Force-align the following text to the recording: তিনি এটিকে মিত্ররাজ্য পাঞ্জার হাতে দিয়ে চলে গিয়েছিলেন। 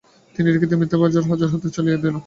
তিনি 0.35 0.47
এটিকে 0.49 0.75
মিত্ররাজ্য 0.81 1.17
পাঞ্জার 1.29 1.49
হাতে 1.51 1.61
দিয়ে 1.61 1.75
চলে 1.75 1.89
গিয়েছিলেন। 1.89 2.15